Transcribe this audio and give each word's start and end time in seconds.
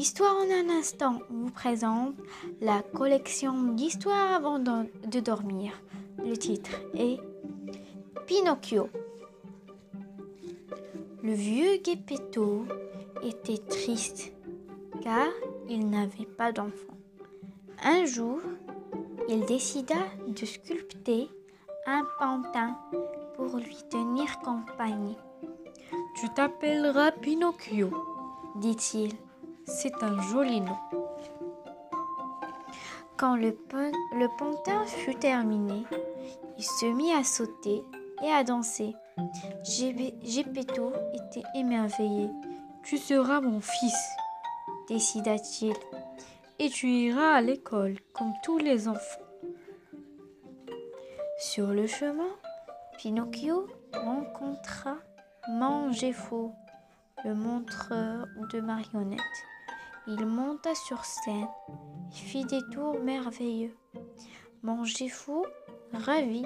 Histoire 0.00 0.34
en 0.34 0.50
un 0.50 0.70
instant 0.70 1.18
vous 1.28 1.50
présente 1.50 2.14
la 2.62 2.80
collection 2.80 3.74
d'histoires 3.74 4.32
avant 4.32 4.58
de 4.58 5.20
dormir. 5.20 5.72
Le 6.24 6.38
titre 6.38 6.70
est 6.94 7.18
Pinocchio. 8.26 8.88
Le 11.22 11.34
vieux 11.34 11.82
Gepetto 11.84 12.64
était 13.22 13.58
triste 13.58 14.32
car 15.02 15.28
il 15.68 15.90
n'avait 15.90 16.24
pas 16.24 16.50
d'enfant. 16.50 16.96
Un 17.82 18.06
jour, 18.06 18.40
il 19.28 19.44
décida 19.44 19.98
de 20.26 20.46
sculpter 20.46 21.28
un 21.86 22.06
pantin 22.18 22.78
pour 23.36 23.54
lui 23.58 23.76
tenir 23.90 24.38
compagnie. 24.38 25.18
Tu 26.14 26.26
t'appelleras 26.30 27.12
Pinocchio, 27.12 27.90
dit-il. 28.56 29.10
C'est 29.72 30.02
un 30.02 30.20
joli 30.20 30.60
nom. 30.60 30.76
Quand 33.16 33.36
le, 33.36 33.56
pantin 34.36 34.84
fut 34.84 35.14
terminé, 35.14 35.84
il 36.58 36.64
se 36.64 36.86
mit 36.86 37.12
à 37.12 37.22
sauter 37.22 37.84
et 38.20 38.32
à 38.32 38.42
danser. 38.42 38.96
Gepetto 39.62 40.92
était 41.14 41.46
émerveillé. 41.54 42.28
Tu 42.82 42.98
seras 42.98 43.40
mon 43.40 43.60
fils, 43.60 44.10
décida-t-il, 44.88 45.74
et 46.58 46.68
tu 46.68 46.88
iras 46.88 47.34
à 47.36 47.40
l'école 47.40 47.94
comme 48.12 48.32
tous 48.42 48.58
les 48.58 48.88
enfants. 48.88 49.20
Sur 51.38 51.68
le 51.68 51.86
chemin, 51.86 52.32
Pinocchio 52.98 53.68
rencontra 53.94 54.96
Mangefo, 55.48 56.52
le 57.24 57.34
montreur 57.34 58.26
de 58.52 58.60
marionnettes. 58.60 59.20
Il 60.12 60.26
monta 60.26 60.74
sur 60.74 61.04
scène 61.04 61.48
et 62.10 62.16
fit 62.16 62.44
des 62.44 62.62
tours 62.72 62.98
merveilleux. 62.98 63.76
Mangefo, 64.64 65.46
ravi, 65.92 66.44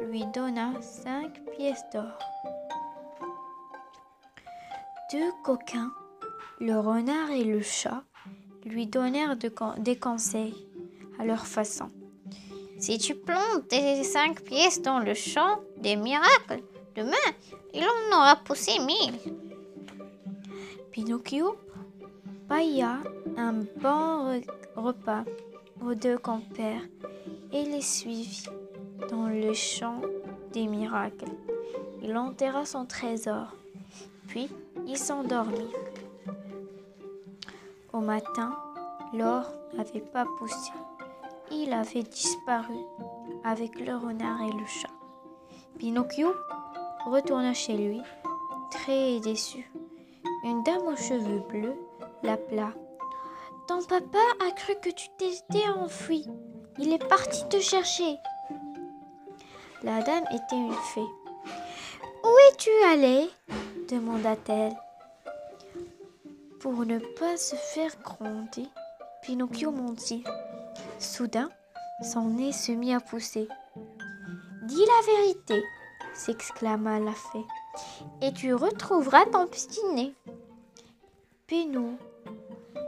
lui 0.00 0.24
donna 0.34 0.72
cinq 0.80 1.38
pièces 1.54 1.84
d'or. 1.92 2.18
Deux 5.12 5.30
coquins, 5.44 5.92
le 6.60 6.78
renard 6.78 7.30
et 7.30 7.44
le 7.44 7.60
chat, 7.60 8.04
lui 8.64 8.86
donnèrent 8.86 9.36
des 9.36 9.98
conseils 9.98 10.66
à 11.18 11.26
leur 11.26 11.46
façon. 11.46 11.90
Si 12.78 12.96
tu 12.96 13.14
plantes 13.14 13.68
tes 13.68 14.02
cinq 14.02 14.42
pièces 14.44 14.80
dans 14.80 15.00
le 15.00 15.12
champ 15.12 15.60
des 15.76 15.96
miracles, 15.96 16.62
demain, 16.96 17.12
il 17.74 17.84
en 17.84 18.16
aura 18.16 18.36
poussé 18.36 18.78
mille. 18.78 19.18
Pinocchio 20.90 21.54
pailla 22.48 22.96
un 23.36 23.64
bon 23.76 24.40
repas 24.74 25.24
aux 25.84 25.94
deux 25.94 26.16
compères 26.16 26.82
et 27.52 27.62
les 27.64 27.82
suivit 27.82 28.44
dans 29.10 29.28
le 29.28 29.52
champ 29.52 30.00
des 30.52 30.66
miracles. 30.66 31.30
Il 32.02 32.16
enterra 32.16 32.64
son 32.64 32.86
trésor, 32.86 33.54
puis 34.28 34.48
il 34.86 34.96
s'endormit. 34.96 35.70
Au 37.92 38.00
matin, 38.00 38.56
l'or 39.12 39.52
n'avait 39.76 40.00
pas 40.00 40.24
poussé. 40.38 40.72
Il 41.50 41.72
avait 41.72 42.02
disparu 42.02 42.78
avec 43.44 43.78
le 43.78 43.94
renard 43.94 44.40
et 44.42 44.52
le 44.52 44.66
chat. 44.66 44.90
Pinocchio 45.78 46.32
retourna 47.06 47.52
chez 47.52 47.76
lui, 47.76 48.00
très 48.70 49.20
déçu. 49.20 49.70
Une 50.44 50.62
dame 50.62 50.86
aux 50.86 50.96
cheveux 50.96 51.42
bleus 51.48 51.76
l'appela. 52.22 52.72
Ton 53.66 53.82
papa 53.82 54.18
a 54.46 54.50
cru 54.52 54.74
que 54.82 54.90
tu 54.90 55.08
t'étais 55.18 55.68
enfui. 55.68 56.26
Il 56.78 56.92
est 56.92 57.08
parti 57.08 57.46
te 57.48 57.60
chercher. 57.60 58.16
La 59.82 60.02
dame 60.02 60.24
était 60.30 60.56
une 60.56 60.72
fée. 60.72 61.00
Où 62.24 62.30
es-tu 62.50 62.70
allé 62.90 63.30
demanda-t-elle. 63.88 64.76
Pour 66.60 66.84
ne 66.84 66.98
pas 66.98 67.36
se 67.36 67.56
faire 67.56 67.92
gronder, 68.02 68.66
Pinocchio 69.22 69.70
mentit. 69.70 70.24
Soudain, 70.98 71.48
son 72.02 72.24
nez 72.24 72.52
se 72.52 72.72
mit 72.72 72.94
à 72.94 73.00
pousser. 73.00 73.48
Dis 74.64 74.84
la 74.84 75.12
vérité, 75.14 75.62
s'exclama 76.14 77.00
la 77.00 77.12
fée, 77.12 77.46
et 78.20 78.32
tu 78.32 78.52
retrouveras 78.54 79.24
ton 79.26 79.46
petit 79.46 79.84
nez. 79.94 80.14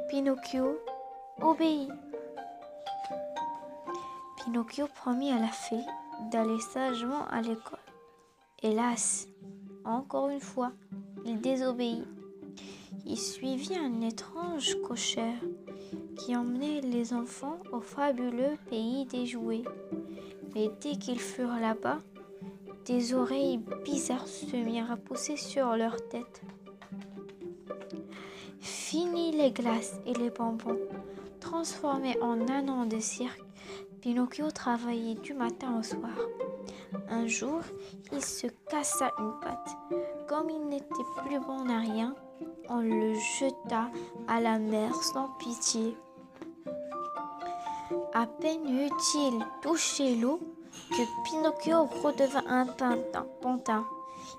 Pinocchio 0.08 0.78
obéit. 1.40 1.88
Pinocchio 4.36 4.86
promit 4.88 5.32
à 5.32 5.38
la 5.38 5.48
fée 5.48 5.84
d'aller 6.30 6.60
sagement 6.60 7.26
à 7.28 7.40
l'école. 7.40 7.78
Hélas, 8.62 9.28
encore 9.84 10.28
une 10.28 10.40
fois, 10.40 10.72
il 11.24 11.40
désobéit. 11.40 12.04
Il 13.06 13.18
suivit 13.18 13.76
un 13.76 14.00
étrange 14.02 14.76
cocher 14.82 15.34
qui 16.18 16.36
emmenait 16.36 16.80
les 16.80 17.12
enfants 17.12 17.58
au 17.72 17.80
fabuleux 17.80 18.56
pays 18.68 19.06
des 19.06 19.26
jouets. 19.26 19.64
Mais 20.54 20.70
dès 20.80 20.96
qu'ils 20.96 21.20
furent 21.20 21.58
là-bas, 21.60 21.98
des 22.84 23.14
oreilles 23.14 23.60
bizarres 23.84 24.26
se 24.26 24.56
mirent 24.56 24.90
à 24.90 24.96
pousser 24.96 25.36
sur 25.36 25.76
leur 25.76 25.96
tête. 26.08 26.42
Fini 28.60 29.32
les 29.32 29.50
glaces 29.50 29.94
et 30.06 30.12
les 30.14 30.30
bonbons. 30.30 30.78
Transformés 31.40 32.18
en 32.20 32.48
un 32.48 32.68
an 32.68 32.84
de 32.84 33.00
cirque, 33.00 33.42
Pinocchio 34.02 34.50
travaillait 34.50 35.14
du 35.14 35.32
matin 35.32 35.78
au 35.78 35.82
soir. 35.82 36.12
Un 37.08 37.26
jour, 37.26 37.60
il 38.12 38.22
se 38.22 38.46
cassa 38.68 39.12
une 39.18 39.32
patte. 39.40 39.76
Comme 40.28 40.50
il 40.50 40.66
n'était 40.68 40.86
plus 41.24 41.40
bon 41.40 41.68
à 41.68 41.78
rien, 41.78 42.14
on 42.68 42.80
le 42.80 43.14
jeta 43.38 43.90
à 44.28 44.40
la 44.40 44.58
mer 44.58 44.94
sans 44.94 45.28
pitié. 45.38 45.96
À 48.12 48.26
peine 48.26 48.68
eut-il 48.68 49.44
touché 49.62 50.16
l'eau 50.16 50.40
que 50.90 51.02
Pinocchio 51.24 51.84
redevint 52.02 52.44
un 52.46 52.66
pantin. 53.40 53.86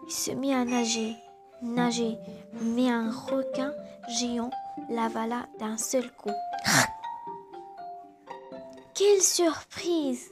Il 0.06 0.14
se 0.14 0.32
mit 0.32 0.54
à 0.54 0.64
nager, 0.64 1.16
nager, 1.62 2.18
mais 2.62 2.90
un 2.90 3.12
requin 3.12 3.74
géant 4.10 4.52
l'avala 4.90 5.46
d'un 5.60 5.78
seul 5.78 6.12
coup. 6.12 6.32
Quelle 8.94 9.22
surprise 9.22 10.32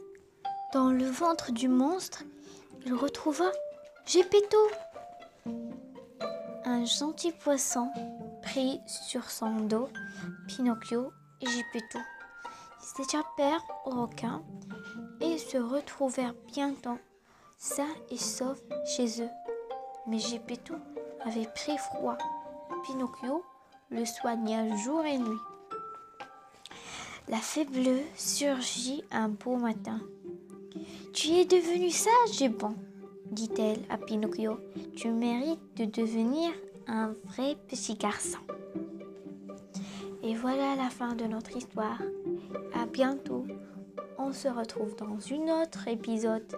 Dans 0.73 0.91
le 0.91 1.05
ventre 1.05 1.51
du 1.51 1.67
monstre, 1.67 2.23
il 2.85 2.93
retrouva 2.93 3.51
Gepetto, 4.05 4.57
un 6.65 6.85
gentil 6.85 7.31
poisson 7.31 7.89
pris 8.41 8.79
sur 8.87 9.29
son 9.29 9.51
dos, 9.61 9.89
Pinocchio 10.47 11.11
et 11.41 11.45
Gepetto. 11.45 11.99
Ils 12.97 13.03
échappèrent 13.03 13.63
au 13.85 14.01
requin 14.01 14.41
et 15.21 15.37
se 15.37 15.57
retrouvèrent 15.57 16.33
bientôt 16.47 16.97
sains 17.57 17.95
et 18.09 18.17
saufs 18.17 18.61
chez 18.85 19.21
eux. 19.21 19.29
Mais 20.07 20.19
Gepetto 20.19 20.75
avait 21.25 21.49
pris 21.53 21.77
froid. 21.77 22.17
Pinocchio 22.85 23.43
le 23.91 24.05
soigna 24.05 24.75
jour 24.77 25.03
et 25.03 25.17
nuit. 25.17 25.37
La 27.27 27.37
fée 27.37 27.65
bleue 27.65 28.01
surgit 28.15 29.03
un 29.11 29.29
beau 29.29 29.55
matin. 29.55 29.99
Tu 31.13 31.29
es 31.29 31.45
devenu 31.45 31.89
sage 31.89 32.41
et 32.41 32.49
bon, 32.49 32.75
dit-elle 33.31 33.79
à 33.89 33.97
Pinocchio. 33.97 34.59
Tu 34.95 35.09
mérites 35.09 35.77
de 35.77 35.85
devenir 35.85 36.51
un 36.87 37.13
vrai 37.25 37.55
petit 37.67 37.95
garçon. 37.95 38.39
Et 40.23 40.35
voilà 40.35 40.75
la 40.75 40.89
fin 40.89 41.15
de 41.15 41.25
notre 41.25 41.55
histoire. 41.55 42.01
À 42.73 42.85
bientôt. 42.85 43.45
On 44.17 44.33
se 44.33 44.47
retrouve 44.47 44.95
dans 44.97 45.17
un 45.33 45.61
autre 45.61 45.87
épisode. 45.87 46.55